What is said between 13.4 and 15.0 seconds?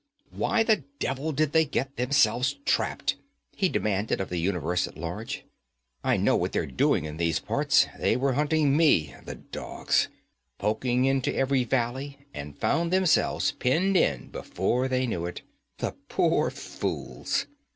penned in before